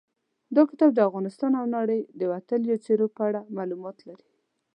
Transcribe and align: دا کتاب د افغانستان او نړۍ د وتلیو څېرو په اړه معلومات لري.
دا 0.55 0.63
کتاب 0.69 0.89
د 0.93 0.99
افغانستان 1.09 1.51
او 1.59 1.65
نړۍ 1.77 2.01
د 2.19 2.21
وتلیو 2.31 2.81
څېرو 2.85 3.07
په 3.15 3.21
اړه 3.27 3.39
معلومات 3.57 3.97
لري. 4.07 4.27